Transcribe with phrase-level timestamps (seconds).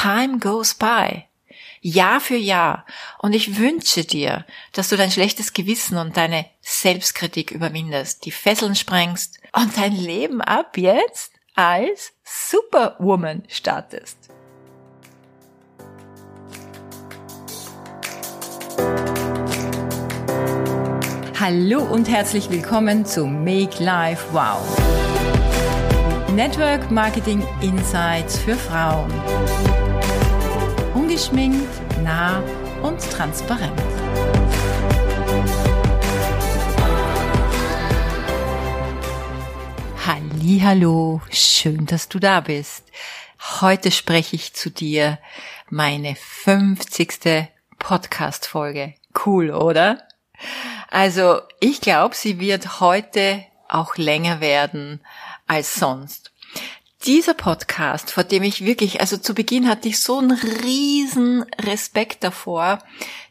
[0.00, 1.24] time goes by.
[1.82, 2.86] Jahr für Jahr.
[3.18, 8.74] Und ich wünsche dir, dass du dein schlechtes Gewissen und deine Selbstkritik überwindest, die Fesseln
[8.74, 14.16] sprengst und dein Leben ab jetzt als Superwoman startest.
[21.38, 24.60] Hallo und herzlich willkommen zu Make Life Wow.
[26.34, 29.10] Network Marketing Insights für Frauen.
[30.94, 32.42] Ungeschminkt, nah
[32.82, 33.80] und transparent.
[40.62, 42.84] Hallo, schön, dass du da bist.
[43.60, 45.18] Heute spreche ich zu dir
[45.68, 47.48] meine 50.
[47.78, 48.94] Podcast Folge.
[49.24, 50.06] Cool, oder?
[50.90, 55.00] Also, ich glaube, sie wird heute auch länger werden
[55.46, 56.29] als sonst.
[57.06, 62.22] Dieser Podcast, vor dem ich wirklich, also zu Beginn hatte ich so einen riesen Respekt
[62.22, 62.78] davor,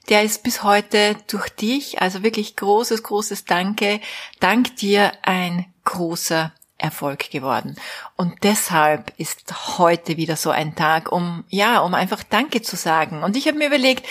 [0.10, 4.02] der ist bis heute durch dich, also wirklich großes, großes Danke,
[4.40, 7.76] dank dir ein großer Erfolg geworden.
[8.16, 13.22] Und deshalb ist heute wieder so ein Tag, um, ja, um einfach Danke zu sagen.
[13.22, 14.04] Und ich habe mir überlegt,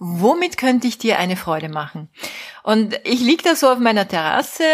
[0.00, 2.08] womit könnte ich dir eine Freude machen?
[2.64, 4.64] Und ich lieg da so auf meiner Terrasse,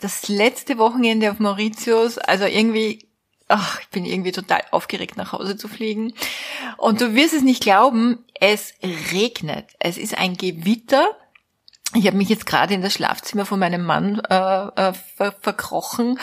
[0.00, 3.07] das letzte Wochenende auf Mauritius, also irgendwie
[3.48, 6.12] ach, ich bin irgendwie total aufgeregt, nach Hause zu fliegen.
[6.76, 8.74] Und du wirst es nicht glauben, es
[9.12, 9.66] regnet.
[9.78, 11.08] Es ist ein Gewitter.
[11.94, 16.18] Ich habe mich jetzt gerade in das Schlafzimmer von meinem Mann äh, äh, ver verkrochen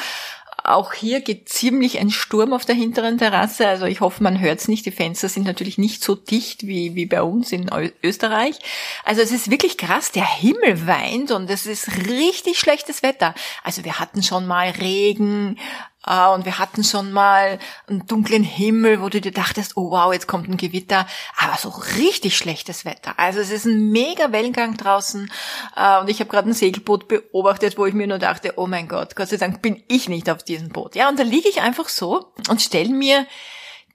[0.65, 3.67] auch hier geht ziemlich ein Sturm auf der hinteren Terrasse.
[3.67, 4.85] Also ich hoffe, man hört es nicht.
[4.85, 7.69] Die Fenster sind natürlich nicht so dicht wie, wie bei uns in
[8.03, 8.57] Österreich.
[9.03, 10.11] Also es ist wirklich krass.
[10.11, 13.35] Der Himmel weint und es ist richtig schlechtes Wetter.
[13.63, 15.59] Also wir hatten schon mal Regen,
[16.07, 20.13] Uh, und wir hatten schon mal einen dunklen Himmel, wo du dir dachtest, oh wow,
[20.13, 23.13] jetzt kommt ein Gewitter, aber so richtig schlechtes Wetter.
[23.17, 25.31] Also es ist ein mega Wellengang draußen
[25.75, 28.87] uh, und ich habe gerade ein Segelboot beobachtet, wo ich mir nur dachte, oh mein
[28.87, 30.95] Gott, Gott sei Dank bin ich nicht auf diesem Boot.
[30.95, 33.25] Ja, und da liege ich einfach so und stelle mir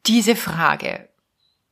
[0.07, 1.09] diese Frage,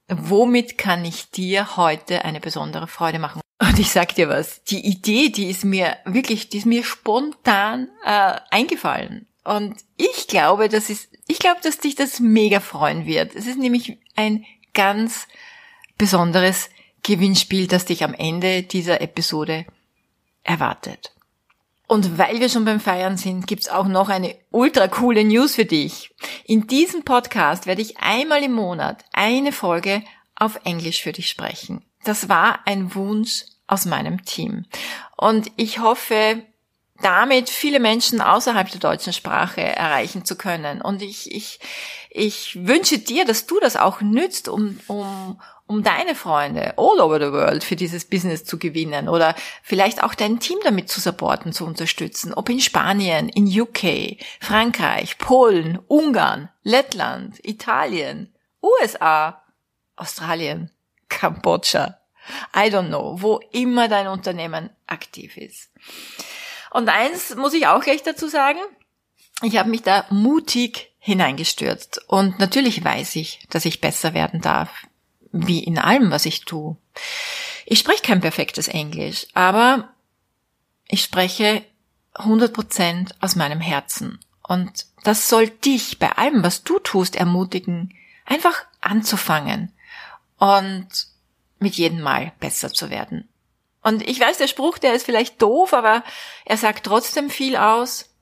[0.08, 3.40] womit kann ich dir heute eine besondere Freude machen?
[3.60, 7.88] Und ich sag dir was, die Idee, die ist mir wirklich, die ist mir spontan
[8.04, 9.27] äh, eingefallen.
[9.48, 13.34] Und ich glaube, das ist, ich glaube, dass dich das mega freuen wird.
[13.34, 14.44] Es ist nämlich ein
[14.74, 15.26] ganz
[15.96, 16.68] besonderes
[17.02, 19.64] Gewinnspiel, das dich am Ende dieser Episode
[20.42, 21.14] erwartet.
[21.86, 25.64] Und weil wir schon beim Feiern sind, gibt's auch noch eine ultra coole News für
[25.64, 26.10] dich.
[26.44, 30.02] In diesem Podcast werde ich einmal im Monat eine Folge
[30.36, 31.82] auf Englisch für dich sprechen.
[32.04, 34.66] Das war ein Wunsch aus meinem Team.
[35.16, 36.42] Und ich hoffe,
[37.02, 40.80] damit viele Menschen außerhalb der deutschen Sprache erreichen zu können.
[40.80, 41.60] Und ich, ich,
[42.10, 47.18] ich wünsche dir, dass du das auch nützt, um, um, um deine Freunde all over
[47.20, 51.52] the world für dieses Business zu gewinnen oder vielleicht auch dein Team damit zu supporten,
[51.52, 52.34] zu unterstützen.
[52.34, 59.42] Ob in Spanien, in UK, Frankreich, Polen, Ungarn, Lettland, Italien, USA,
[59.94, 60.70] Australien,
[61.08, 61.98] Kambodscha.
[62.54, 65.70] I don't know, wo immer dein Unternehmen aktiv ist.
[66.70, 68.58] Und eins muss ich auch gleich dazu sagen,
[69.42, 72.00] ich habe mich da mutig hineingestürzt.
[72.08, 74.70] Und natürlich weiß ich, dass ich besser werden darf,
[75.32, 76.76] wie in allem, was ich tue.
[77.66, 79.90] Ich spreche kein perfektes Englisch, aber
[80.86, 81.64] ich spreche
[82.14, 84.18] 100% aus meinem Herzen.
[84.42, 89.72] Und das soll dich bei allem, was du tust, ermutigen, einfach anzufangen
[90.38, 90.88] und
[91.58, 93.28] mit jedem Mal besser zu werden.
[93.88, 96.04] Und ich weiß, der Spruch, der ist vielleicht doof, aber
[96.44, 98.14] er sagt trotzdem viel aus.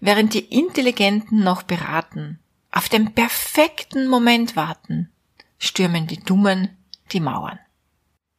[0.00, 2.40] Während die Intelligenten noch beraten,
[2.72, 5.12] auf den perfekten Moment warten,
[5.58, 6.76] stürmen die Dummen
[7.12, 7.60] die Mauern.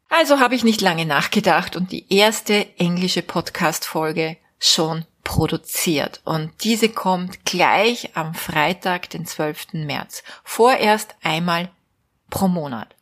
[0.09, 6.19] Also habe ich nicht lange nachgedacht und die erste englische Podcast-Folge schon produziert.
[6.25, 9.72] Und diese kommt gleich am Freitag, den 12.
[9.72, 10.22] März.
[10.44, 11.72] Vorerst einmal
[12.29, 12.97] pro Monat.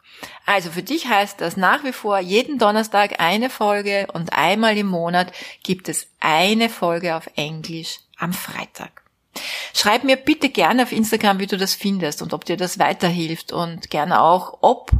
[0.45, 4.87] Also für dich heißt das nach wie vor jeden Donnerstag eine Folge und einmal im
[4.87, 5.31] Monat
[5.63, 9.03] gibt es eine Folge auf Englisch am Freitag.
[9.73, 13.51] Schreib mir bitte gerne auf Instagram, wie du das findest und ob dir das weiterhilft
[13.51, 14.91] und gerne auch, ob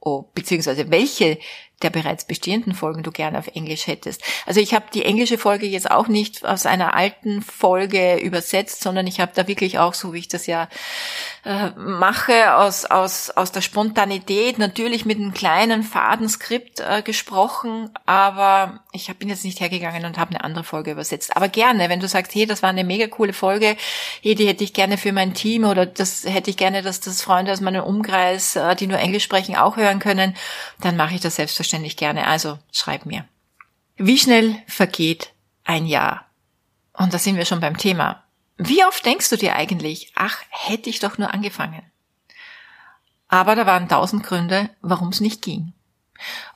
[0.00, 1.38] oh, beziehungsweise welche
[1.82, 4.22] der bereits bestehenden Folgen du gerne auf Englisch hättest.
[4.46, 9.06] Also ich habe die englische Folge jetzt auch nicht aus einer alten Folge übersetzt, sondern
[9.06, 10.68] ich habe da wirklich auch, so wie ich das ja
[11.44, 18.80] äh, mache, aus, aus, aus der Spontanität, natürlich mit einem kleinen Fadenskript äh, gesprochen, aber
[18.98, 21.36] ich hab, bin jetzt nicht hergegangen und habe eine andere Folge übersetzt.
[21.36, 23.76] Aber gerne, wenn du sagst, hey, das war eine mega coole Folge,
[24.22, 27.22] hey, die hätte ich gerne für mein Team oder das hätte ich gerne, dass das
[27.22, 30.34] Freunde aus meinem Umkreis, äh, die nur Englisch sprechen, auch hören können,
[30.80, 32.26] dann mache ich das selbstverständlich gerne.
[32.26, 33.24] Also schreib mir.
[33.96, 35.32] Wie schnell vergeht
[35.64, 36.26] ein Jahr?
[36.92, 38.24] Und da sind wir schon beim Thema.
[38.56, 41.82] Wie oft denkst du dir eigentlich, ach, hätte ich doch nur angefangen?
[43.28, 45.74] Aber da waren tausend Gründe, warum es nicht ging.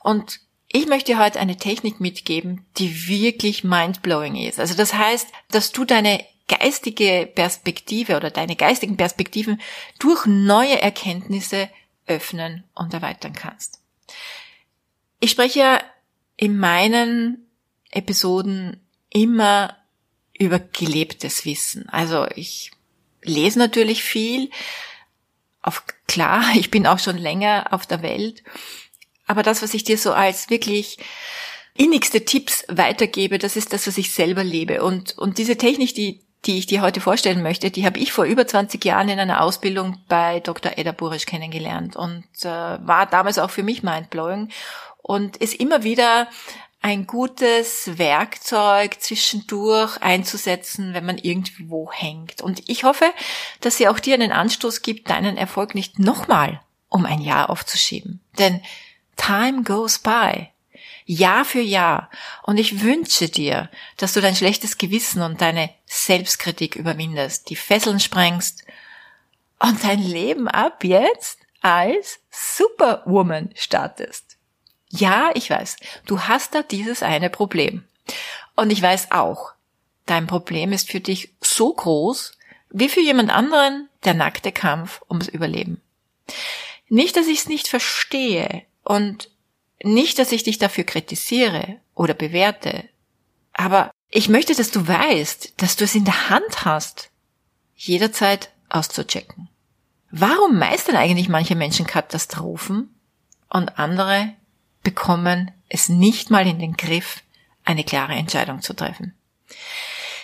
[0.01, 0.41] Und
[0.73, 4.59] ich möchte heute eine Technik mitgeben, die wirklich mindblowing ist.
[4.59, 9.61] Also das heißt, dass du deine geistige Perspektive oder deine geistigen Perspektiven
[9.99, 11.69] durch neue Erkenntnisse
[12.07, 13.81] öffnen und erweitern kannst.
[15.19, 15.79] Ich spreche
[16.37, 17.47] in meinen
[17.91, 18.81] Episoden
[19.11, 19.77] immer
[20.37, 21.87] über gelebtes Wissen.
[21.89, 22.71] Also ich
[23.21, 24.49] lese natürlich viel.
[25.61, 28.43] Auf, klar, ich bin auch schon länger auf der Welt.
[29.33, 30.99] Aber das, was ich dir so als wirklich
[31.73, 34.83] innigste Tipps weitergebe, das ist das, was ich selber lebe.
[34.83, 38.25] Und, und diese Technik, die, die ich dir heute vorstellen möchte, die habe ich vor
[38.25, 40.73] über 20 Jahren in einer Ausbildung bei Dr.
[40.77, 44.49] Edda Burisch kennengelernt und äh, war damals auch für mich mindblowing
[45.01, 46.27] und ist immer wieder
[46.83, 52.43] ein gutes Werkzeug zwischendurch einzusetzen, wenn man irgendwo hängt.
[52.43, 53.05] Und ich hoffe,
[53.61, 58.21] dass sie auch dir einen Anstoß gibt, deinen Erfolg nicht nochmal um ein Jahr aufzuschieben.
[58.37, 58.61] Denn
[59.15, 60.49] time goes by.
[61.05, 62.09] Jahr für Jahr.
[62.43, 67.99] Und ich wünsche dir, dass du dein schlechtes Gewissen und deine Selbstkritik überwindest, die Fesseln
[67.99, 68.63] sprengst
[69.59, 74.37] und dein Leben ab jetzt als Superwoman startest.
[74.89, 77.83] Ja, ich weiß, du hast da dieses eine Problem.
[78.55, 79.53] Und ich weiß auch,
[80.05, 82.37] dein Problem ist für dich so groß,
[82.69, 85.81] wie für jemand anderen der nackte Kampf ums Überleben.
[86.89, 89.29] Nicht, dass ich es nicht verstehe und
[89.83, 92.87] nicht, dass ich dich dafür kritisiere oder bewerte,
[93.53, 97.09] aber ich möchte, dass du weißt, dass du es in der Hand hast,
[97.75, 99.49] jederzeit auszuchecken.
[100.11, 102.93] Warum meistern eigentlich manche Menschen Katastrophen
[103.49, 104.33] und andere
[104.83, 107.23] bekommen es nicht mal in den Griff,
[107.63, 109.15] eine klare Entscheidung zu treffen.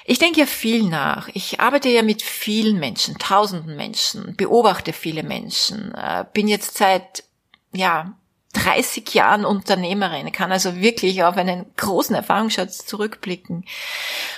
[0.06, 1.29] Ich denke ja viel nach.
[1.33, 7.23] Ich arbeite ja mit vielen Menschen, tausenden Menschen, beobachte viele Menschen, äh, bin jetzt seit,
[7.71, 8.17] ja,
[8.63, 13.65] 30 Jahren Unternehmerin, kann also wirklich auf einen großen Erfahrungsschatz zurückblicken.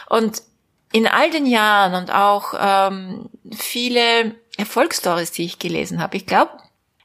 [0.10, 0.44] Und
[0.92, 6.52] in all den Jahren und auch ähm, viele Erfolgsstories, die ich gelesen habe, ich glaube,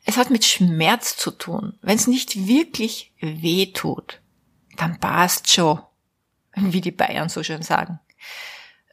[0.04, 1.78] es hat mit Schmerz zu tun.
[1.82, 4.20] Wenn es nicht wirklich weh tut,
[4.76, 5.80] dann passt schon,
[6.54, 8.00] wie die Bayern so schön sagen.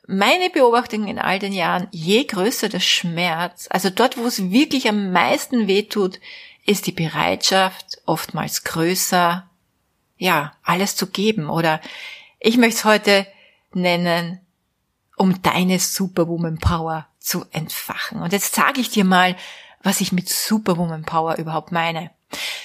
[0.05, 4.89] Meine Beobachtung in all den Jahren, je größer der Schmerz, also dort, wo es wirklich
[4.89, 6.19] am meisten weh tut,
[6.65, 9.49] ist die Bereitschaft oftmals größer,
[10.17, 11.49] ja, alles zu geben.
[11.49, 11.81] Oder
[12.39, 13.27] ich möchte es heute
[13.73, 14.39] nennen,
[15.17, 18.21] um deine Superwoman Power zu entfachen.
[18.21, 19.35] Und jetzt sage ich dir mal,
[19.81, 22.11] was ich mit Superwoman Power überhaupt meine.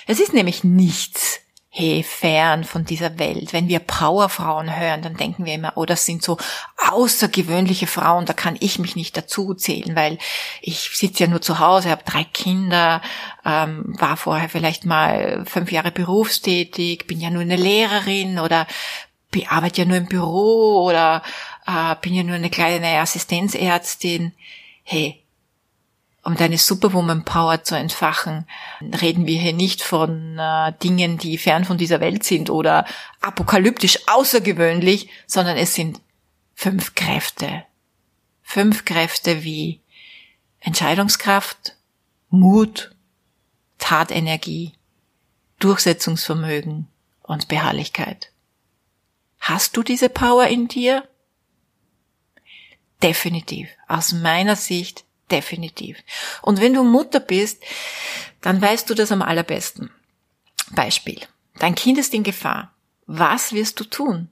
[0.06, 1.41] Es ist nämlich nichts,
[1.79, 3.53] hey, fern von dieser Welt.
[3.53, 6.37] Wenn wir Powerfrauen hören, dann denken wir immer, oh, das sind so
[6.77, 10.19] außergewöhnliche Frauen, da kann ich mich nicht dazu zählen, weil
[10.61, 13.01] ich sitze ja nur zu Hause, habe drei Kinder,
[13.45, 18.67] ähm, war vorher vielleicht mal fünf Jahre berufstätig, bin ja nur eine Lehrerin oder
[19.47, 21.23] arbeite ja nur im Büro oder
[21.65, 24.33] äh, bin ja nur eine kleine Assistenzärztin.
[24.83, 25.23] Hey,
[26.29, 28.47] um deine Superwoman Power zu entfachen,
[28.83, 32.85] reden wir hier nicht von äh, Dingen, die fern von dieser Welt sind oder
[33.23, 36.03] apokalyptisch außergewöhnlich, sondern es sind
[36.55, 37.65] fünf Kräfte.
[38.43, 39.81] Fünf Kräfte wie
[40.61, 41.77] Entscheidungskraft,
[42.29, 42.94] Mut,
[43.79, 44.75] Tatenergie,
[45.61, 46.89] Durchsetzungsvermögen
[47.23, 48.32] und Beharrlichkeit.
[49.41, 51.08] Hast du diese Power in dir?
[53.03, 53.70] Definitiv.
[53.87, 55.99] Aus meiner Sicht Definitiv.
[56.43, 57.63] Und wenn du Mutter bist,
[58.41, 59.91] dann weißt du das am allerbesten.
[60.70, 61.20] Beispiel.
[61.58, 62.73] Dein Kind ist in Gefahr.
[63.06, 64.29] Was wirst du tun?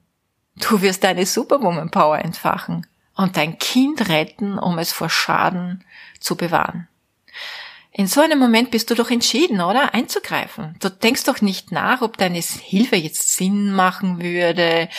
[0.57, 5.85] Du wirst deine Superwoman Power entfachen und dein Kind retten, um es vor Schaden
[6.21, 6.89] zu bewahren.
[7.93, 9.95] In so einem Moment bist du doch entschieden, oder?
[9.95, 10.77] Einzugreifen.
[10.81, 14.91] Du denkst doch nicht nach, ob deine Hilfe jetzt Sinn machen würde,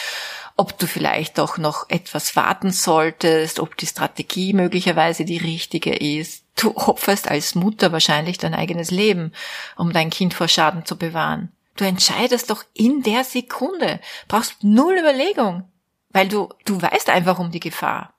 [0.58, 6.44] ob du vielleicht doch noch etwas warten solltest, ob die Strategie möglicherweise die richtige ist.
[6.56, 9.32] Du opferst als Mutter wahrscheinlich dein eigenes Leben,
[9.76, 11.52] um dein Kind vor Schaden zu bewahren.
[11.76, 15.64] Du entscheidest doch in der Sekunde, brauchst null Überlegung,
[16.10, 18.16] weil du, du weißt einfach um die Gefahr.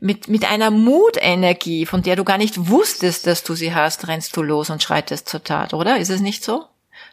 [0.00, 4.34] Mit, mit einer Mutenergie, von der du gar nicht wusstest, dass du sie hast, rennst
[4.36, 5.98] du los und schreitest zur Tat, oder?
[5.98, 6.64] Ist es nicht so?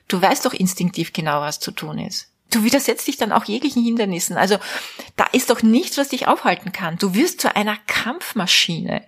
[0.07, 2.31] Du weißt doch instinktiv genau, was zu tun ist.
[2.51, 4.37] Du widersetzt dich dann auch jeglichen Hindernissen.
[4.37, 4.57] Also
[5.15, 6.97] da ist doch nichts, was dich aufhalten kann.
[6.97, 9.05] Du wirst zu einer Kampfmaschine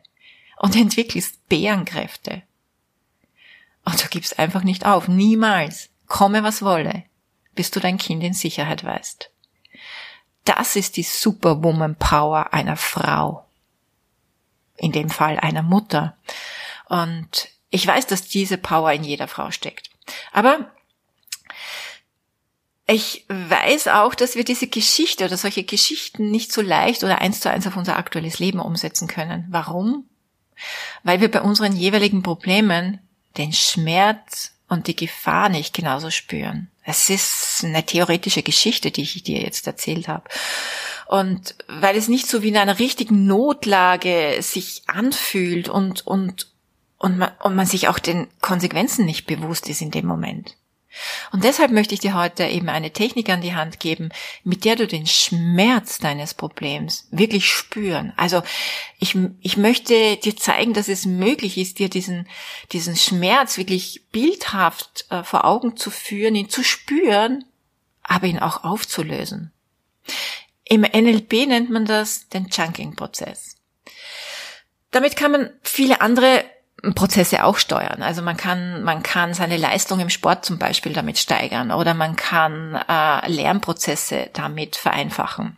[0.58, 2.44] und entwickelst Bärenkräfte.
[3.84, 5.08] Und du gibst einfach nicht auf.
[5.08, 5.90] Niemals.
[6.08, 7.06] Komme was wolle,
[7.56, 9.32] bis du dein Kind in Sicherheit weißt.
[10.44, 13.48] Das ist die Superwoman Power einer Frau.
[14.78, 16.18] In dem Fall einer Mutter.
[16.90, 19.90] Und ich weiß, dass diese Power in jeder Frau steckt.
[20.34, 20.72] Aber
[22.92, 27.40] ich weiß auch, dass wir diese Geschichte oder solche Geschichten nicht so leicht oder eins
[27.40, 29.46] zu eins auf unser aktuelles Leben umsetzen können.
[29.50, 30.06] Warum?
[31.04, 33.00] Weil wir bei unseren jeweiligen Problemen
[33.38, 36.70] den Schmerz und die Gefahr nicht genauso spüren.
[36.84, 40.30] Es ist eine theoretische Geschichte, die ich dir jetzt erzählt habe.
[41.08, 46.48] Und weil es nicht so wie in einer richtigen Notlage sich anfühlt und, und,
[46.98, 50.56] und man, und man sich auch den Konsequenzen nicht bewusst ist in dem Moment.
[51.32, 54.10] Und deshalb möchte ich dir heute eben eine Technik an die Hand geben,
[54.44, 58.14] mit der du den Schmerz deines Problems wirklich spüren.
[58.18, 58.44] Also
[59.00, 62.28] ich, ich möchte dir zeigen, dass es möglich ist, dir diesen,
[62.72, 67.46] diesen Schmerz wirklich bildhaft äh, vor Augen zu führen, ihn zu spüren,
[68.04, 69.52] aber ihn auch aufzulösen.
[70.66, 73.58] Im NLP nennt man das den Chunking-Prozess.
[74.92, 76.44] Damit kann man viele andere
[76.96, 78.02] Prozesse auch steuern.
[78.02, 82.16] Also man kann, man kann seine Leistung im Sport zum Beispiel damit steigern oder man
[82.16, 85.58] kann äh, Lernprozesse damit vereinfachen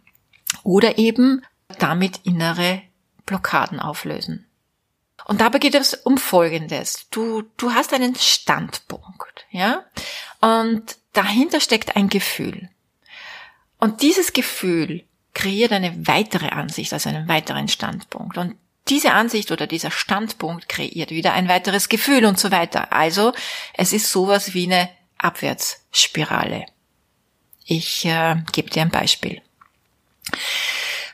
[0.64, 1.46] oder eben
[1.80, 2.82] damit innere
[3.26, 4.46] Blockaden auflösen.
[5.26, 7.08] Und dabei geht es um Folgendes.
[7.10, 9.86] Du, du hast einen Standpunkt, ja?
[10.42, 12.70] Und dahinter steckt ein Gefühl.
[13.80, 18.38] Und dieses Gefühl kreiert eine weitere Ansicht, also einen weiteren Standpunkt.
[18.38, 18.56] Und
[18.90, 22.92] diese Ansicht oder dieser Standpunkt kreiert wieder ein weiteres Gefühl und so weiter.
[22.92, 23.34] Also
[23.74, 26.66] es ist sowas wie eine Abwärtsspirale.
[27.66, 29.42] Ich äh, gebe dir ein Beispiel.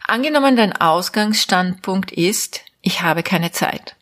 [0.08, 3.96] Angenommen, dein Ausgangsstandpunkt ist, ich habe keine Zeit.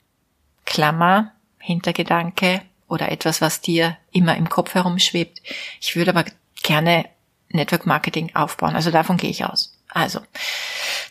[0.66, 5.42] Klammer, Hintergedanke oder etwas, was dir immer im Kopf herumschwebt.
[5.82, 6.26] Ich würde aber
[6.64, 7.10] gerne
[7.50, 8.76] Network Marketing aufbauen.
[8.76, 9.78] Also davon gehe ich aus.
[9.90, 10.22] Also,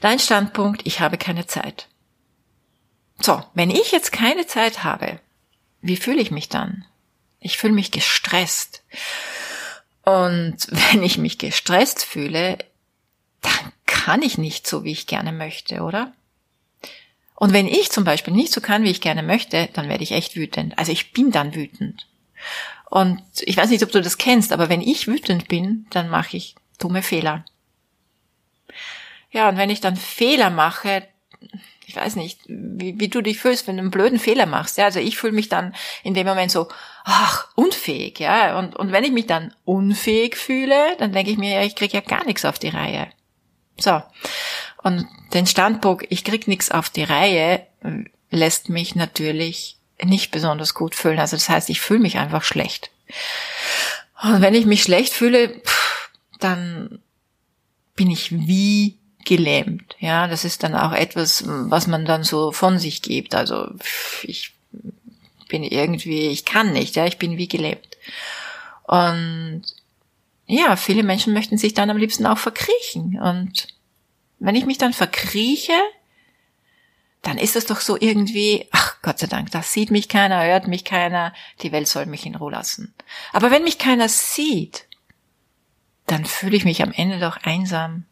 [0.00, 1.88] dein Standpunkt, ich habe keine Zeit.
[3.20, 5.20] So, wenn ich jetzt keine Zeit habe,
[5.80, 6.84] wie fühle ich mich dann?
[7.40, 8.82] Ich fühle mich gestresst.
[10.04, 12.58] Und wenn ich mich gestresst fühle,
[13.42, 16.12] dann kann ich nicht so, wie ich gerne möchte, oder?
[17.34, 20.12] Und wenn ich zum Beispiel nicht so kann, wie ich gerne möchte, dann werde ich
[20.12, 20.78] echt wütend.
[20.78, 22.06] Also ich bin dann wütend.
[22.88, 26.36] Und ich weiß nicht, ob du das kennst, aber wenn ich wütend bin, dann mache
[26.36, 27.44] ich dumme Fehler.
[29.30, 31.06] Ja, und wenn ich dann Fehler mache,
[31.86, 34.76] ich weiß nicht, wie, wie du dich fühlst, wenn du einen blöden Fehler machst.
[34.76, 36.68] Ja, also ich fühle mich dann in dem Moment so,
[37.04, 38.58] ach, unfähig, ja.
[38.58, 41.92] Und, und wenn ich mich dann unfähig fühle, dann denke ich mir, ja, ich krieg
[41.92, 43.06] ja gar nichts auf die Reihe.
[43.78, 44.02] So.
[44.82, 47.64] Und den Standpunkt, ich krieg nichts auf die Reihe,
[48.30, 51.20] lässt mich natürlich nicht besonders gut fühlen.
[51.20, 52.90] Also das heißt, ich fühle mich einfach schlecht.
[54.22, 55.62] Und wenn ich mich schlecht fühle,
[56.40, 57.00] dann
[57.94, 59.96] bin ich wie gelähmt.
[59.98, 63.34] Ja, das ist dann auch etwas, was man dann so von sich gibt.
[63.34, 63.68] Also
[64.22, 64.54] ich
[65.48, 67.98] bin irgendwie, ich kann nicht, ja, ich bin wie gelähmt.
[68.84, 69.62] Und
[70.46, 73.20] ja, viele Menschen möchten sich dann am liebsten auch verkriechen.
[73.20, 73.66] Und
[74.38, 75.78] wenn ich mich dann verkrieche,
[77.22, 80.68] dann ist es doch so irgendwie, ach Gott sei Dank, da sieht mich keiner, hört
[80.68, 82.94] mich keiner, die Welt soll mich in Ruhe lassen.
[83.32, 84.86] Aber wenn mich keiner sieht,
[86.06, 88.04] dann fühle ich mich am Ende doch einsam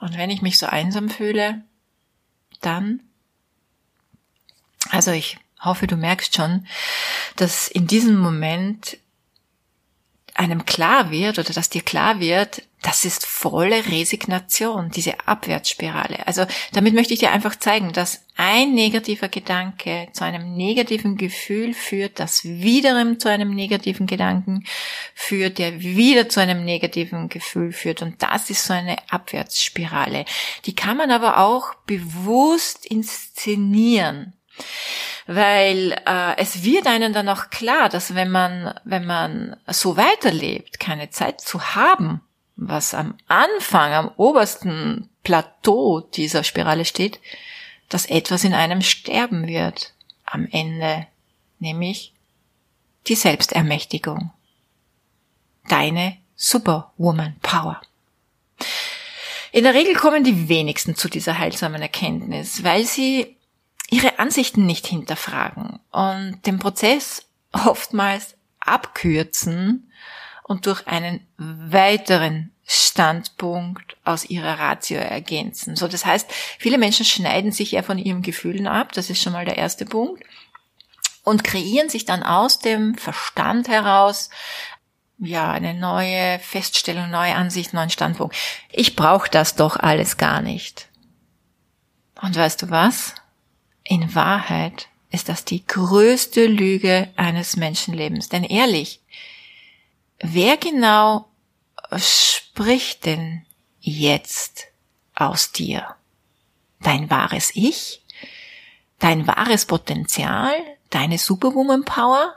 [0.00, 1.62] und wenn ich mich so einsam fühle,
[2.60, 3.00] dann,
[4.90, 6.66] also ich hoffe, du merkst schon,
[7.36, 8.96] dass in diesem Moment
[10.34, 16.26] einem klar wird oder dass dir klar wird, das ist volle Resignation, diese Abwärtsspirale.
[16.26, 21.74] Also damit möchte ich dir einfach zeigen, dass ein negativer Gedanke zu einem negativen Gefühl
[21.74, 24.64] führt, das wiederum zu einem negativen Gedanken
[25.14, 28.00] führt, der wieder zu einem negativen Gefühl führt.
[28.00, 30.24] Und das ist so eine Abwärtsspirale.
[30.64, 34.34] Die kann man aber auch bewusst inszenieren
[35.26, 40.80] weil äh, es wird einem dann auch klar, dass wenn man wenn man so weiterlebt,
[40.80, 42.20] keine Zeit zu haben,
[42.60, 47.20] was am Anfang, am obersten Plateau dieser Spirale steht,
[47.88, 51.06] dass etwas in einem sterben wird am Ende,
[51.58, 52.12] nämlich
[53.08, 54.32] die Selbstermächtigung.
[55.68, 57.80] deine Superwoman Power.
[59.52, 63.36] In der Regel kommen die wenigsten zu dieser heilsamen Erkenntnis, weil sie
[63.88, 69.90] ihre Ansichten nicht hinterfragen und den Prozess oftmals abkürzen
[70.50, 75.76] und durch einen weiteren Standpunkt aus ihrer Ratio ergänzen.
[75.76, 76.28] So, das heißt,
[76.58, 79.84] viele Menschen schneiden sich ja von ihren Gefühlen ab, das ist schon mal der erste
[79.84, 80.24] Punkt,
[81.22, 84.28] und kreieren sich dann aus dem Verstand heraus
[85.18, 88.34] ja, eine neue Feststellung, neue Ansicht, neuen Standpunkt.
[88.72, 90.88] Ich brauche das doch alles gar nicht.
[92.20, 93.14] Und weißt du was?
[93.84, 98.30] In Wahrheit ist das die größte Lüge eines Menschenlebens.
[98.30, 99.00] Denn ehrlich,
[100.20, 101.26] wer genau
[101.96, 103.44] spricht denn
[103.80, 104.66] jetzt
[105.14, 105.96] aus dir?
[106.80, 108.04] Dein wahres Ich?
[108.98, 110.54] Dein wahres Potenzial?
[110.90, 112.36] Deine Superwoman Power?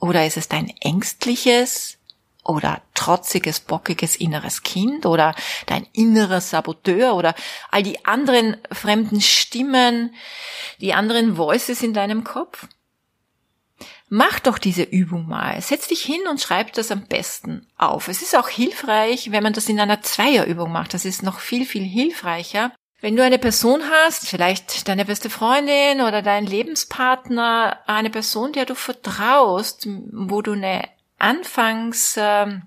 [0.00, 1.98] Oder ist es dein ängstliches
[2.42, 5.34] oder trotziges, bockiges inneres Kind oder
[5.66, 7.34] dein innerer Saboteur oder
[7.70, 10.14] all die anderen fremden Stimmen,
[10.80, 12.68] die anderen Voices in deinem Kopf?
[14.16, 15.60] Mach doch diese Übung mal.
[15.60, 18.06] Setz dich hin und schreib das am besten auf.
[18.06, 20.94] Es ist auch hilfreich, wenn man das in einer Zweierübung macht.
[20.94, 26.00] Das ist noch viel, viel hilfreicher, wenn du eine Person hast, vielleicht deine beste Freundin
[26.00, 32.62] oder dein Lebenspartner, eine Person, der du vertraust, wo du eine Anfangs ähm,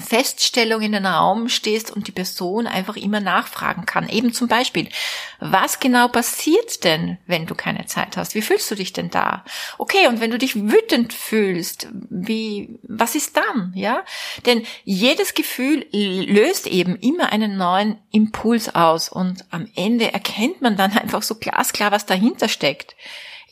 [0.00, 4.08] Feststellung in den Raum stehst und die Person einfach immer nachfragen kann.
[4.08, 4.88] Eben zum Beispiel,
[5.40, 8.34] was genau passiert denn, wenn du keine Zeit hast?
[8.34, 9.44] Wie fühlst du dich denn da?
[9.78, 13.72] Okay, und wenn du dich wütend fühlst, wie, was ist dann?
[13.74, 14.04] Ja?
[14.46, 20.76] Denn jedes Gefühl löst eben immer einen neuen Impuls aus und am Ende erkennt man
[20.76, 22.96] dann einfach so glasklar, was dahinter steckt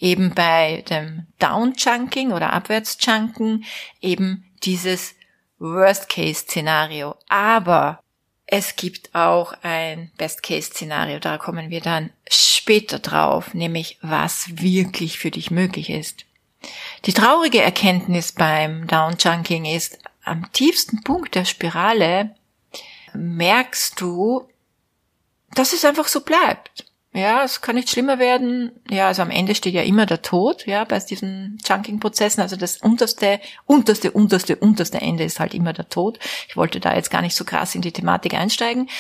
[0.00, 3.64] eben bei dem Down-Chunking oder Abwärts-Chunken
[4.00, 5.14] eben dieses
[5.58, 7.16] Worst-Case-Szenario.
[7.28, 8.00] Aber
[8.46, 11.18] es gibt auch ein Best-Case-Szenario.
[11.18, 16.24] Da kommen wir dann später drauf, nämlich was wirklich für dich möglich ist.
[17.04, 22.34] Die traurige Erkenntnis beim Downchunking ist, am tiefsten Punkt der Spirale
[23.12, 24.48] merkst du,
[25.54, 26.86] dass es einfach so bleibt.
[27.16, 28.72] Ja, es kann nicht schlimmer werden.
[28.90, 32.42] Ja, also am Ende steht ja immer der Tod, ja, bei diesen Chunking-Prozessen.
[32.42, 36.18] Also das unterste, unterste, unterste, unterste Ende ist halt immer der Tod.
[36.48, 38.90] Ich wollte da jetzt gar nicht so krass in die Thematik einsteigen.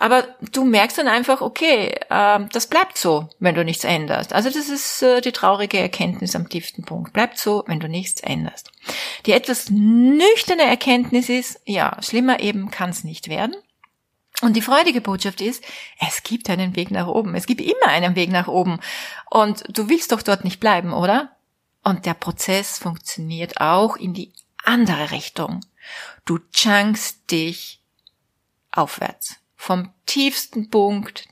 [0.00, 4.32] Aber du merkst dann einfach, okay, äh, das bleibt so, wenn du nichts änderst.
[4.32, 7.12] Also das ist äh, die traurige Erkenntnis am tiefsten Punkt.
[7.12, 8.72] Bleibt so, wenn du nichts änderst.
[9.24, 13.54] Die etwas nüchterne Erkenntnis ist, ja, schlimmer eben kann es nicht werden.
[14.42, 15.62] Und die freudige Botschaft ist,
[16.00, 17.36] es gibt einen Weg nach oben.
[17.36, 18.80] Es gibt immer einen Weg nach oben.
[19.30, 21.36] Und du willst doch dort nicht bleiben, oder?
[21.84, 24.32] Und der Prozess funktioniert auch in die
[24.64, 25.60] andere Richtung.
[26.24, 27.80] Du chunkst dich
[28.72, 29.36] aufwärts.
[29.54, 31.28] Vom tiefsten Punkt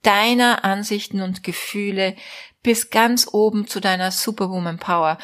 [0.00, 2.16] deiner Ansichten und Gefühle
[2.62, 5.18] bis ganz oben zu deiner Superwoman Power.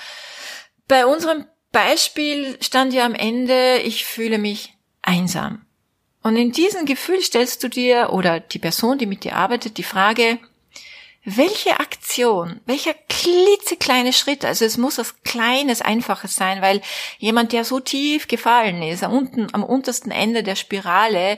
[0.89, 5.65] Bei unserem Beispiel stand ja am Ende, ich fühle mich einsam.
[6.23, 9.85] Und in diesem Gefühl stellst du dir oder die Person, die mit dir arbeitet, die
[9.85, 10.39] Frage,
[11.37, 16.81] welche Aktion, welcher klitzekleine Schritt, also es muss was Kleines, Einfaches sein, weil
[17.19, 21.37] jemand, der so tief gefallen ist, am, unten, am untersten Ende der Spirale,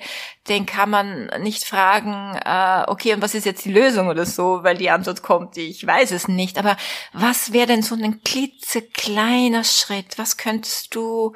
[0.48, 4.62] den kann man nicht fragen, äh, okay, und was ist jetzt die Lösung oder so,
[4.62, 6.76] weil die Antwort kommt, ich weiß es nicht, aber
[7.12, 10.18] was wäre denn so ein klitzekleiner Schritt?
[10.18, 11.34] Was könntest du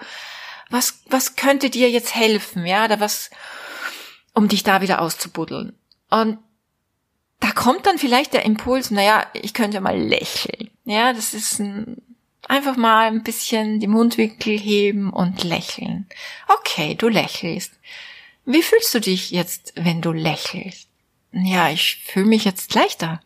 [0.70, 3.30] was, was könnte dir jetzt helfen, ja, oder was,
[4.32, 5.74] um dich da wieder auszubuddeln.
[6.10, 6.38] Und
[7.40, 10.70] da kommt dann vielleicht der Impuls, naja, ich könnte mal lächeln.
[10.84, 11.96] Ja, das ist ein,
[12.48, 16.06] einfach mal ein bisschen die Mundwinkel heben und lächeln.
[16.48, 17.72] Okay, du lächelst.
[18.46, 20.88] Wie fühlst du dich jetzt, wenn du lächelst?
[21.32, 23.20] Ja, ich fühle mich jetzt leichter.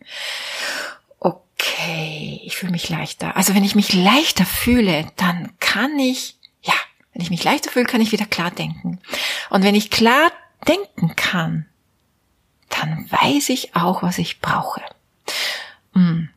[1.18, 3.37] Okay, ich fühle mich leichter.
[3.37, 6.38] Also wenn ich mich leichter fühle, dann kann ich,
[7.18, 9.00] wenn ich mich leichter fühle, kann ich wieder klar denken.
[9.50, 10.31] Und wenn ich klar
[10.68, 11.66] denken kann,
[12.68, 14.81] dann weiß ich auch, was ich brauche.
[15.94, 16.28] Mm.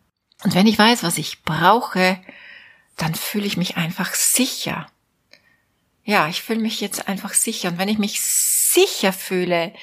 [0.44, 2.20] Und wenn ich weiß, was ich brauche,
[2.98, 4.88] dann fühle ich mich einfach sicher.
[6.04, 7.70] Ja, ich fühle mich jetzt einfach sicher.
[7.70, 9.76] Und wenn ich mich sicher fühle,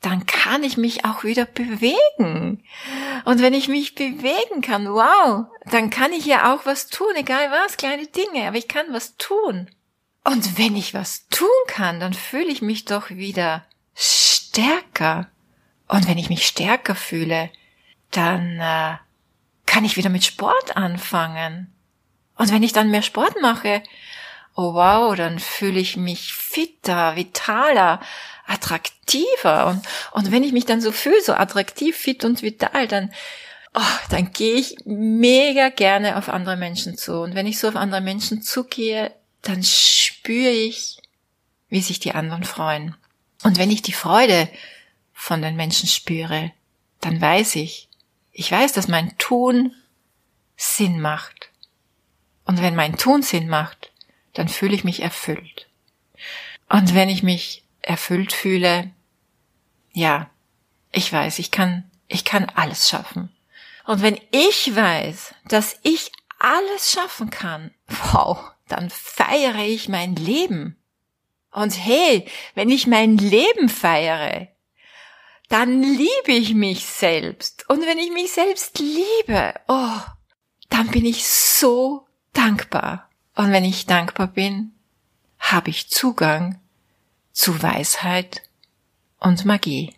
[0.00, 2.64] dann kann ich mich auch wieder bewegen.
[3.26, 7.50] Und wenn ich mich bewegen kann, wow, dann kann ich ja auch was tun, egal
[7.50, 9.68] was, kleine Dinge, aber ich kann was tun.
[10.28, 13.64] Und wenn ich was tun kann, dann fühle ich mich doch wieder
[13.94, 15.28] stärker.
[15.86, 17.50] Und wenn ich mich stärker fühle,
[18.10, 18.96] dann äh,
[19.64, 21.72] kann ich wieder mit Sport anfangen.
[22.36, 23.82] Und wenn ich dann mehr Sport mache
[24.58, 28.00] oh wow, dann fühle ich mich fitter, vitaler,
[28.44, 29.68] attraktiver.
[29.68, 33.12] Und, und wenn ich mich dann so fühle, so attraktiv, fit und vital, dann,
[33.74, 37.20] oh, dann gehe ich mega gerne auf andere Menschen zu.
[37.20, 39.12] Und wenn ich so auf andere Menschen zugehe,
[39.42, 40.98] dann spüre ich,
[41.68, 42.96] wie sich die anderen freuen.
[43.42, 44.48] Und wenn ich die Freude
[45.12, 46.52] von den Menschen spüre,
[47.00, 47.88] dann weiß ich,
[48.32, 49.74] ich weiß, dass mein Tun
[50.56, 51.50] Sinn macht.
[52.44, 53.92] Und wenn mein Tun Sinn macht,
[54.32, 55.68] dann fühle ich mich erfüllt.
[56.68, 58.90] Und wenn ich mich erfüllt fühle,
[59.92, 60.30] ja,
[60.92, 63.34] ich weiß, ich kann, ich kann alles schaffen.
[63.84, 67.72] Und wenn ich weiß, dass ich alles schaffen kann,
[68.12, 70.76] wow, dann feiere ich mein Leben.
[71.50, 74.48] Und hey, wenn ich mein Leben feiere,
[75.48, 77.68] dann liebe ich mich selbst.
[77.68, 80.00] Und wenn ich mich selbst liebe, oh,
[80.68, 83.08] dann bin ich so dankbar.
[83.34, 84.72] Und wenn ich dankbar bin,
[85.38, 86.60] habe ich Zugang
[87.32, 88.42] zu Weisheit
[89.20, 89.94] und Magie.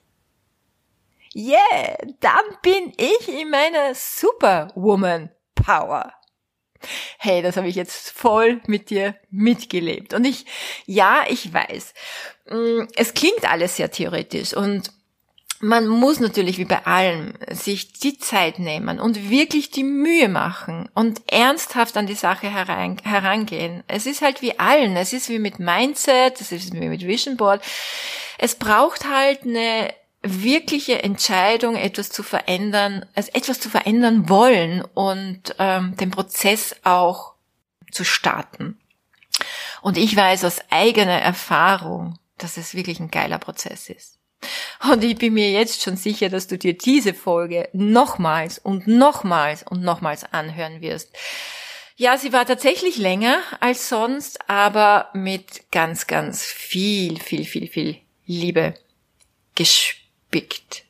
[1.35, 6.13] Yeah, dann bin ich in meiner Superwoman Power.
[7.19, 10.15] Hey, das habe ich jetzt voll mit dir mitgelebt.
[10.15, 10.47] Und ich,
[10.87, 11.95] ja, ich weiß,
[12.51, 14.93] mm, es klingt alles sehr theoretisch und
[15.63, 20.89] man muss natürlich wie bei allem sich die Zeit nehmen und wirklich die Mühe machen
[20.95, 23.85] und ernsthaft an die Sache herangehen.
[23.87, 24.97] Es ist halt wie allen.
[24.97, 27.63] Es ist wie mit Mindset, es ist wie mit Vision Board.
[28.39, 35.55] Es braucht halt eine wirkliche Entscheidung, etwas zu verändern, also etwas zu verändern wollen und
[35.59, 37.35] ähm, den Prozess auch
[37.91, 38.79] zu starten.
[39.83, 44.19] Und ich weiß aus eigener Erfahrung, dass es wirklich ein geiler Prozess ist.
[44.91, 49.63] Und ich bin mir jetzt schon sicher, dass du dir diese Folge nochmals und nochmals
[49.63, 51.15] und nochmals anhören wirst.
[51.97, 57.97] Ja, sie war tatsächlich länger als sonst, aber mit ganz, ganz viel, viel, viel, viel
[58.25, 58.75] Liebe
[60.31, 60.85] gespickt.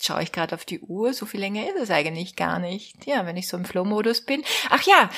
[0.00, 3.06] schaue ich gerade auf die Uhr, so viel länger ist es eigentlich gar nicht.
[3.06, 4.44] Ja, wenn ich so im Flow-Modus bin.
[4.68, 5.10] Ach ja,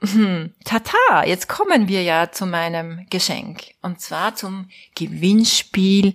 [0.00, 3.62] hm, tata, jetzt kommen wir ja zu meinem Geschenk.
[3.82, 6.14] Und zwar zum Gewinnspiel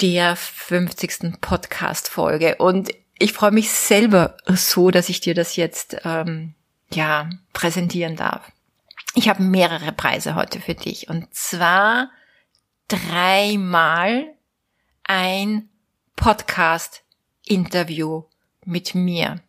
[0.00, 1.40] der 50.
[1.40, 2.56] Podcast-Folge.
[2.56, 6.54] Und ich freue mich selber so, dass ich dir das jetzt ähm,
[6.92, 8.50] ja präsentieren darf.
[9.14, 11.08] Ich habe mehrere Preise heute für dich.
[11.08, 12.10] Und zwar
[12.88, 14.34] dreimal
[15.04, 15.68] ein
[16.20, 18.22] Podcast-Interview
[18.66, 19.40] mit mir.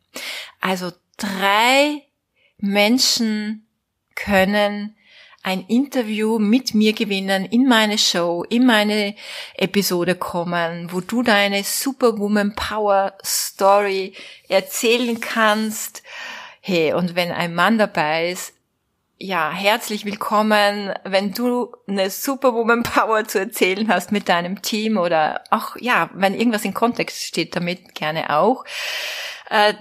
[0.61, 2.03] Also drei
[2.57, 3.67] Menschen
[4.15, 4.95] können
[5.43, 9.15] ein Interview mit mir gewinnen, in meine Show, in meine
[9.55, 14.13] Episode kommen, wo du deine Superwoman Power Story
[14.47, 16.03] erzählen kannst.
[16.61, 18.53] Hey, und wenn ein Mann dabei ist,
[19.21, 25.43] ja, herzlich willkommen, wenn du eine Superwoman Power zu erzählen hast mit deinem Team oder
[25.51, 28.65] auch, ja, wenn irgendwas in Kontext steht damit, gerne auch.
[29.51, 29.75] Äh,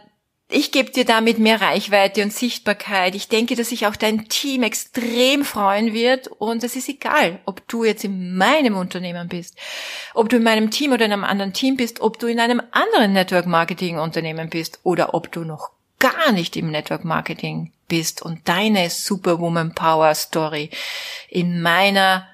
[0.50, 3.14] ich gebe dir damit mehr Reichweite und Sichtbarkeit.
[3.14, 6.26] Ich denke, dass sich auch dein Team extrem freuen wird.
[6.26, 9.56] Und es ist egal, ob du jetzt in meinem Unternehmen bist,
[10.12, 12.60] ob du in meinem Team oder in einem anderen Team bist, ob du in einem
[12.72, 18.22] anderen Network Marketing Unternehmen bist oder ob du noch gar nicht im Network Marketing bist
[18.22, 20.70] und deine Superwoman Power Story
[21.28, 22.26] in meiner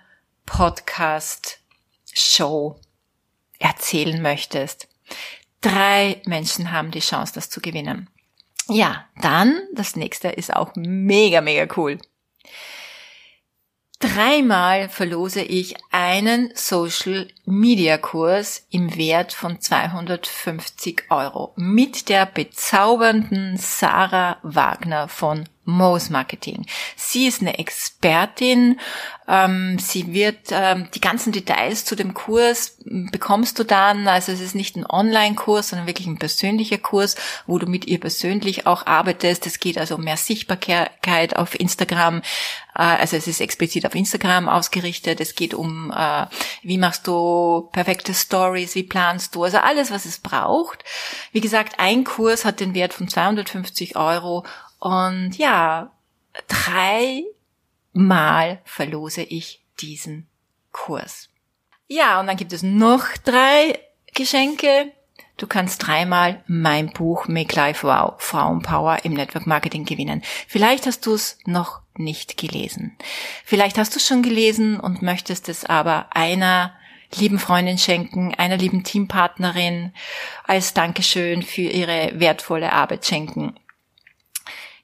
[0.44, 1.58] Podcast
[2.12, 2.78] Show
[3.58, 4.86] erzählen möchtest.
[5.60, 8.08] Drei Menschen haben die Chance, das zu gewinnen.
[8.68, 11.98] Ja, dann, das nächste ist auch mega, mega cool.
[13.98, 23.56] Dreimal verlose ich einen Social Media Kurs im Wert von 250 Euro mit der bezaubernden
[23.56, 26.64] Sarah Wagner von Mo's Marketing.
[26.96, 28.80] Sie ist eine Expertin.
[29.28, 34.06] Ähm, sie wird ähm, die ganzen Details zu dem Kurs bekommst du dann.
[34.06, 37.98] Also es ist nicht ein Online-Kurs, sondern wirklich ein persönlicher Kurs, wo du mit ihr
[37.98, 39.46] persönlich auch arbeitest.
[39.46, 42.22] Es geht also um mehr Sichtbarkeit auf Instagram.
[42.76, 45.20] Äh, also es ist explizit auf Instagram ausgerichtet.
[45.20, 46.26] Es geht um, äh,
[46.62, 50.84] wie machst du perfekte Stories, wie planst du, also alles, was es braucht.
[51.32, 54.44] Wie gesagt, ein Kurs hat den Wert von 250 Euro
[54.78, 55.92] und ja,
[57.94, 60.26] dreimal verlose ich diesen
[60.72, 61.30] Kurs.
[61.88, 63.78] Ja, und dann gibt es noch drei
[64.14, 64.92] Geschenke.
[65.36, 70.22] Du kannst dreimal mein Buch Make Life Wow Frauenpower im Network Marketing gewinnen.
[70.48, 72.96] Vielleicht hast du es noch nicht gelesen.
[73.44, 76.74] Vielleicht hast du es schon gelesen und möchtest es aber einer
[77.14, 79.92] lieben Freundin schenken, einer lieben Teampartnerin
[80.44, 83.54] als Dankeschön für ihre wertvolle Arbeit schenken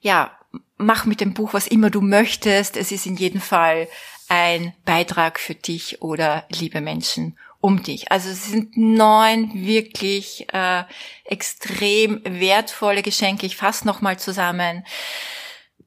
[0.03, 0.37] ja,
[0.77, 2.77] mach mit dem Buch was immer du möchtest.
[2.77, 3.87] Es ist in jedem Fall
[4.29, 8.11] ein Beitrag für dich oder liebe Menschen um dich.
[8.11, 10.83] Also es sind neun wirklich äh,
[11.23, 13.45] extrem wertvolle Geschenke.
[13.45, 14.85] Ich fasse nochmal zusammen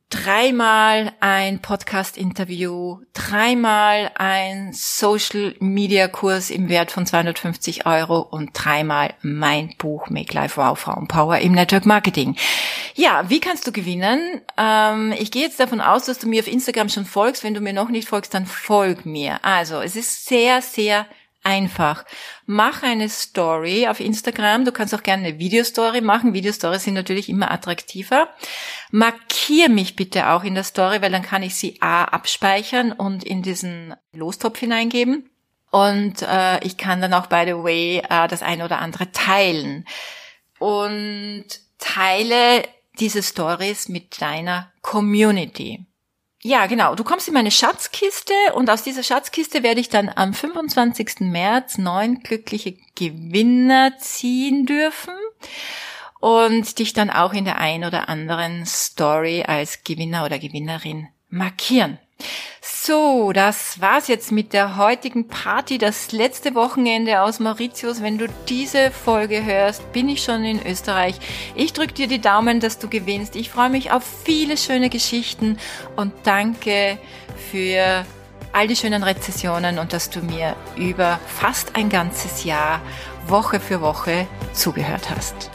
[0.09, 10.09] dreimal ein Podcast-Interview, dreimal ein Social-Media-Kurs im Wert von 250 Euro und dreimal mein Buch
[10.09, 12.37] Make Life Wow Frauenpower im Network Marketing.
[12.95, 14.41] Ja, wie kannst du gewinnen?
[14.57, 17.43] Ähm, ich gehe jetzt davon aus, dass du mir auf Instagram schon folgst.
[17.43, 19.45] Wenn du mir noch nicht folgst, dann folg mir.
[19.45, 21.07] Also, es ist sehr, sehr
[21.47, 22.05] einfach.
[22.45, 24.65] Mach eine Story auf Instagram.
[24.65, 26.35] Du kannst auch gerne eine Videostory machen.
[26.35, 28.29] Videostories sind natürlich immer attraktiver.
[28.91, 33.23] Markier mich bitte auch in der Story, weil dann kann ich sie A abspeichern und
[33.23, 35.31] in diesen Lostopf hineingeben.
[35.71, 39.87] Und äh, ich kann dann auch, by the way, äh, das eine oder andere teilen.
[40.59, 41.47] Und
[41.79, 42.65] teile
[42.99, 45.86] diese Stories mit deiner Community.
[46.47, 46.95] Ja, genau.
[46.95, 51.23] Du kommst in meine Schatzkiste und aus dieser Schatzkiste werde ich dann am 25.
[51.23, 55.15] März neun glückliche Gewinner ziehen dürfen
[56.21, 61.99] und dich dann auch in der ein oder anderen Story als Gewinner oder Gewinnerin markieren.
[62.87, 68.01] So, das war's jetzt mit der heutigen Party, das letzte Wochenende aus Mauritius.
[68.01, 71.17] Wenn du diese Folge hörst, bin ich schon in Österreich.
[71.57, 73.35] Ich drücke dir die Daumen, dass du gewinnst.
[73.35, 75.59] Ich freue mich auf viele schöne Geschichten
[75.97, 76.99] und danke
[77.51, 78.07] für
[78.53, 82.81] all die schönen Rezessionen und dass du mir über fast ein ganzes Jahr
[83.27, 85.51] Woche für Woche zugehört hast.